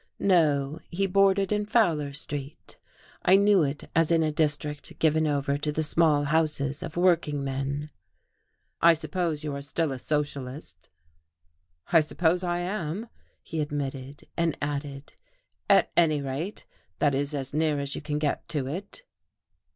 No, 0.17 0.79
he 0.89 1.05
boarded 1.05 1.51
in 1.51 1.67
Fowler 1.67 2.11
Street. 2.11 2.75
I 3.23 3.35
knew 3.35 3.61
it 3.61 3.87
as 3.95 4.09
in 4.11 4.23
a 4.23 4.31
district 4.31 4.97
given 4.97 5.27
over 5.27 5.59
to 5.59 5.71
the 5.71 5.83
small 5.83 6.23
houses 6.23 6.81
of 6.81 6.97
working 6.97 7.43
men. 7.43 7.91
"I 8.81 8.95
suppose 8.95 9.43
you 9.43 9.53
are 9.53 9.61
still 9.61 9.91
a 9.91 9.99
socialist." 9.99 10.89
"I 11.91 11.99
suppose 11.99 12.43
I 12.43 12.61
am," 12.61 13.09
he 13.43 13.61
admitted, 13.61 14.27
and 14.35 14.57
added, 14.59 15.13
"at 15.69 15.91
any 15.95 16.19
rate, 16.19 16.65
that 16.97 17.13
is 17.13 17.35
as 17.35 17.53
near 17.53 17.79
as 17.79 17.93
you 17.93 18.01
can 18.01 18.17
get 18.17 18.49
to 18.49 18.65
it." 18.65 19.03